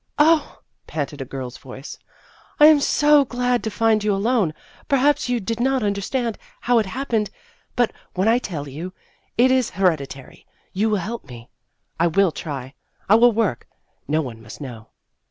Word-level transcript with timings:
"Oh," 0.17 0.57
panted 0.87 1.21
a 1.21 1.25
girl's 1.25 1.59
voice," 1.59 1.99
I 2.59 2.65
am 2.65 2.79
so 2.79 3.23
glad 3.23 3.63
to 3.63 3.69
find 3.69 4.03
you 4.03 4.15
alone! 4.15 4.55
Perhaps 4.87 5.29
you 5.29 5.39
did 5.39 5.59
not 5.59 5.83
understand 5.83 6.39
how 6.61 6.79
it 6.79 6.87
happened. 6.87 7.29
But 7.75 7.93
when 8.15 8.27
I 8.27 8.39
tell 8.39 8.67
you 8.67 8.93
it 9.37 9.51
is 9.51 9.69
hereditary 9.69 10.47
you 10.73 10.89
will 10.89 10.97
help 10.97 11.25
me. 11.25 11.51
I 11.99 12.07
will 12.07 12.31
try 12.31 12.73
I 13.07 13.13
will 13.13 13.31
work 13.31 13.67
no 14.07 14.23
one 14.23 14.41
must 14.41 14.59
know." 14.59 14.87